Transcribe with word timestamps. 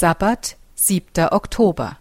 Sabbat, 0.00 0.56
7. 0.76 1.28
Oktober. 1.30 1.98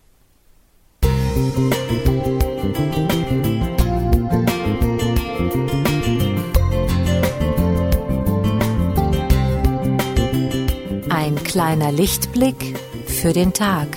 Ein 11.09 11.43
kleiner 11.43 11.91
Lichtblick 11.91 12.79
für 13.05 13.33
den 13.33 13.51
Tag. 13.51 13.89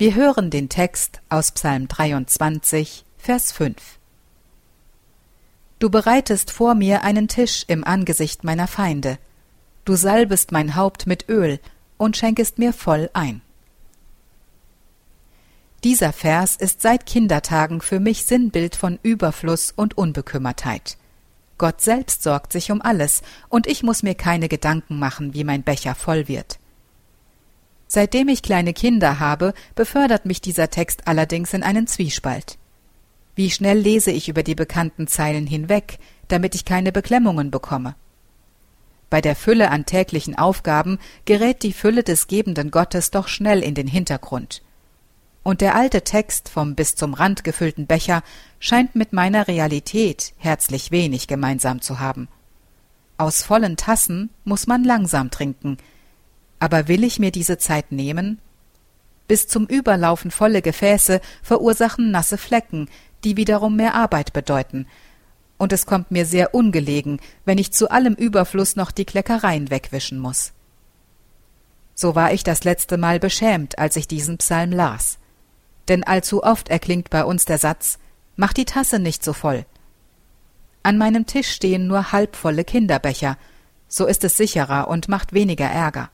Wir 0.00 0.14
hören 0.14 0.48
den 0.48 0.70
Text 0.70 1.20
aus 1.28 1.52
Psalm 1.52 1.86
23, 1.86 3.04
Vers 3.18 3.52
5. 3.52 3.76
Du 5.78 5.90
bereitest 5.90 6.50
vor 6.50 6.74
mir 6.74 7.02
einen 7.04 7.28
Tisch 7.28 7.66
im 7.68 7.84
Angesicht 7.84 8.42
meiner 8.42 8.66
Feinde. 8.66 9.18
Du 9.84 9.96
salbest 9.96 10.52
mein 10.52 10.74
Haupt 10.74 11.06
mit 11.06 11.28
Öl 11.28 11.60
und 11.98 12.16
schenkest 12.16 12.58
mir 12.58 12.72
voll 12.72 13.10
ein. 13.12 13.42
Dieser 15.84 16.14
Vers 16.14 16.56
ist 16.56 16.80
seit 16.80 17.04
Kindertagen 17.04 17.82
für 17.82 18.00
mich 18.00 18.24
Sinnbild 18.24 18.76
von 18.76 18.98
Überfluss 19.02 19.70
und 19.70 19.98
Unbekümmertheit. 19.98 20.96
Gott 21.58 21.82
selbst 21.82 22.22
sorgt 22.22 22.54
sich 22.54 22.72
um 22.72 22.80
alles, 22.80 23.20
und 23.50 23.66
ich 23.66 23.82
muss 23.82 24.02
mir 24.02 24.14
keine 24.14 24.48
Gedanken 24.48 24.98
machen, 24.98 25.34
wie 25.34 25.44
mein 25.44 25.62
Becher 25.62 25.94
voll 25.94 26.26
wird. 26.26 26.58
Seitdem 27.92 28.28
ich 28.28 28.42
kleine 28.42 28.72
Kinder 28.72 29.18
habe, 29.18 29.52
befördert 29.74 30.24
mich 30.24 30.40
dieser 30.40 30.70
Text 30.70 31.08
allerdings 31.08 31.52
in 31.54 31.64
einen 31.64 31.88
Zwiespalt. 31.88 32.56
Wie 33.34 33.50
schnell 33.50 33.80
lese 33.80 34.12
ich 34.12 34.28
über 34.28 34.44
die 34.44 34.54
bekannten 34.54 35.08
Zeilen 35.08 35.44
hinweg, 35.44 35.98
damit 36.28 36.54
ich 36.54 36.64
keine 36.64 36.92
Beklemmungen 36.92 37.50
bekomme? 37.50 37.96
Bei 39.10 39.20
der 39.20 39.34
Fülle 39.34 39.72
an 39.72 39.86
täglichen 39.86 40.38
Aufgaben 40.38 41.00
gerät 41.24 41.64
die 41.64 41.72
Fülle 41.72 42.04
des 42.04 42.28
gebenden 42.28 42.70
Gottes 42.70 43.10
doch 43.10 43.26
schnell 43.26 43.60
in 43.60 43.74
den 43.74 43.88
Hintergrund. 43.88 44.62
Und 45.42 45.60
der 45.60 45.74
alte 45.74 46.02
Text 46.02 46.48
vom 46.48 46.76
bis 46.76 46.94
zum 46.94 47.12
Rand 47.12 47.42
gefüllten 47.42 47.88
Becher 47.88 48.22
scheint 48.60 48.94
mit 48.94 49.12
meiner 49.12 49.48
Realität 49.48 50.32
herzlich 50.38 50.92
wenig 50.92 51.26
gemeinsam 51.26 51.80
zu 51.80 51.98
haben. 51.98 52.28
Aus 53.18 53.42
vollen 53.42 53.76
Tassen 53.76 54.30
muss 54.44 54.68
man 54.68 54.84
langsam 54.84 55.32
trinken, 55.32 55.76
aber 56.60 56.86
will 56.86 57.02
ich 57.02 57.18
mir 57.18 57.32
diese 57.32 57.58
Zeit 57.58 57.90
nehmen? 57.90 58.38
Bis 59.26 59.48
zum 59.48 59.66
Überlaufen 59.66 60.30
volle 60.30 60.62
Gefäße 60.62 61.20
verursachen 61.42 62.10
nasse 62.10 62.38
Flecken, 62.38 62.88
die 63.24 63.36
wiederum 63.36 63.76
mehr 63.76 63.94
Arbeit 63.94 64.32
bedeuten, 64.32 64.86
und 65.58 65.74
es 65.74 65.84
kommt 65.84 66.10
mir 66.10 66.24
sehr 66.24 66.54
ungelegen, 66.54 67.20
wenn 67.44 67.58
ich 67.58 67.70
zu 67.70 67.90
allem 67.90 68.14
Überfluss 68.14 68.76
noch 68.76 68.90
die 68.90 69.04
Kleckereien 69.04 69.70
wegwischen 69.70 70.18
muss. 70.18 70.52
So 71.94 72.14
war 72.14 72.32
ich 72.32 72.44
das 72.44 72.64
letzte 72.64 72.96
Mal 72.96 73.20
beschämt, 73.20 73.78
als 73.78 73.96
ich 73.96 74.08
diesen 74.08 74.38
Psalm 74.38 74.72
las. 74.72 75.18
Denn 75.88 76.02
allzu 76.02 76.42
oft 76.42 76.70
erklingt 76.70 77.10
bei 77.10 77.24
uns 77.24 77.44
der 77.44 77.58
Satz 77.58 77.98
Mach 78.36 78.54
die 78.54 78.64
Tasse 78.64 78.98
nicht 78.98 79.22
so 79.22 79.34
voll. 79.34 79.66
An 80.82 80.96
meinem 80.96 81.26
Tisch 81.26 81.50
stehen 81.50 81.86
nur 81.86 82.10
halbvolle 82.10 82.64
Kinderbecher, 82.64 83.36
so 83.86 84.06
ist 84.06 84.24
es 84.24 84.38
sicherer 84.38 84.88
und 84.88 85.08
macht 85.10 85.34
weniger 85.34 85.66
Ärger. 85.66 86.08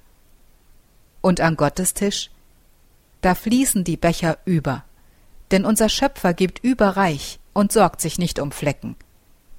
Und 1.27 1.41
an 1.41 1.57
Gottes 1.57 1.93
Tisch? 1.93 2.31
Da 3.21 3.35
fließen 3.35 3.83
die 3.83 3.97
Becher 3.97 4.39
über. 4.45 4.85
Denn 5.51 5.65
unser 5.65 5.89
Schöpfer 5.89 6.33
gibt 6.35 6.63
überreich 6.63 7.41
und 7.53 7.73
sorgt 7.73 8.01
sich 8.01 8.17
nicht 8.17 8.39
um 8.39 8.53
Flecken. 8.53 8.95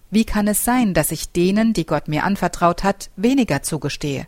Wie 0.09 0.23
kann 0.23 0.47
es 0.47 0.63
sein, 0.63 0.93
dass 0.93 1.11
ich 1.11 1.33
denen, 1.33 1.73
die 1.73 1.85
Gott 1.85 2.07
mir 2.07 2.23
anvertraut 2.23 2.85
hat, 2.85 3.09
weniger 3.17 3.64
zugestehe? 3.64 4.27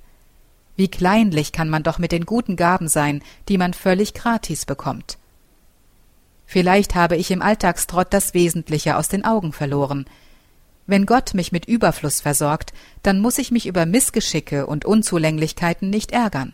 Wie 0.75 0.89
kleinlich 0.89 1.53
kann 1.53 1.69
man 1.69 1.81
doch 1.81 1.97
mit 1.97 2.11
den 2.11 2.25
guten 2.25 2.57
Gaben 2.57 2.89
sein, 2.89 3.23
die 3.47 3.57
man 3.57 3.73
völlig 3.73 4.13
gratis 4.13 4.65
bekommt. 4.65 5.17
Vielleicht 6.45 6.93
habe 6.93 7.15
ich 7.15 7.31
im 7.31 7.41
Alltagstrott 7.41 8.07
das 8.11 8.33
Wesentliche 8.33 8.97
aus 8.97 9.07
den 9.07 9.23
Augen 9.23 9.53
verloren. 9.53 10.07
Wenn 10.87 11.05
Gott 11.05 11.33
mich 11.33 11.53
mit 11.53 11.69
Überfluss 11.69 12.19
versorgt, 12.19 12.73
dann 13.01 13.21
muss 13.21 13.37
ich 13.37 13.49
mich 13.49 13.65
über 13.65 13.85
Missgeschicke 13.85 14.67
und 14.67 14.83
Unzulänglichkeiten 14.83 15.89
nicht 15.89 16.11
ärgern. 16.11 16.53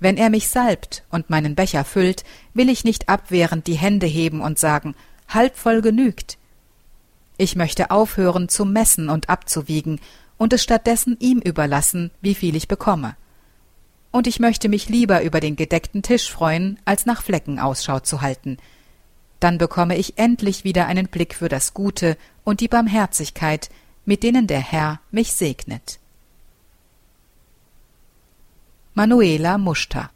Wenn 0.00 0.16
er 0.16 0.30
mich 0.30 0.48
salbt 0.48 1.04
und 1.10 1.30
meinen 1.30 1.54
Becher 1.54 1.84
füllt, 1.84 2.24
will 2.54 2.68
ich 2.68 2.84
nicht 2.84 3.08
abwehrend 3.08 3.66
die 3.66 3.74
Hände 3.74 4.06
heben 4.06 4.40
und 4.40 4.58
sagen, 4.58 4.94
halb 5.28 5.56
voll 5.56 5.82
genügt. 5.82 6.38
Ich 7.36 7.56
möchte 7.56 7.90
aufhören 7.90 8.48
zu 8.48 8.64
messen 8.64 9.08
und 9.08 9.28
abzuwiegen 9.28 10.00
und 10.36 10.52
es 10.52 10.62
stattdessen 10.62 11.16
ihm 11.20 11.38
überlassen, 11.38 12.10
wie 12.20 12.34
viel 12.34 12.56
ich 12.56 12.68
bekomme. 12.68 13.16
Und 14.10 14.26
ich 14.26 14.40
möchte 14.40 14.68
mich 14.68 14.88
lieber 14.88 15.22
über 15.22 15.40
den 15.40 15.56
gedeckten 15.56 16.02
Tisch 16.02 16.30
freuen, 16.30 16.78
als 16.84 17.04
nach 17.04 17.22
Flecken 17.22 17.58
Ausschau 17.58 18.00
zu 18.00 18.22
halten. 18.22 18.56
Dann 19.40 19.58
bekomme 19.58 19.96
ich 19.96 20.18
endlich 20.18 20.64
wieder 20.64 20.86
einen 20.86 21.08
Blick 21.08 21.34
für 21.34 21.48
das 21.48 21.74
Gute 21.74 22.16
und 22.44 22.60
die 22.60 22.68
Barmherzigkeit, 22.68 23.68
mit 24.04 24.22
denen 24.22 24.46
der 24.46 24.60
Herr 24.60 25.00
mich 25.10 25.34
segnet. 25.34 25.98
Manuela 28.98 29.56
Muster 29.58 30.10